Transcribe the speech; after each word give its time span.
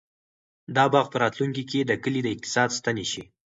دا 0.75 0.85
باغ 0.93 1.05
به 1.07 1.11
په 1.13 1.17
راتلونکي 1.23 1.63
کې 1.69 1.79
د 1.85 1.91
کلي 2.03 2.21
د 2.23 2.27
اقتصاد 2.35 2.69
ستنه 2.77 3.03
شي. 3.11 3.23